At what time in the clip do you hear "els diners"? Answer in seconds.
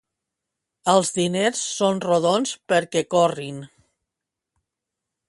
0.93-1.61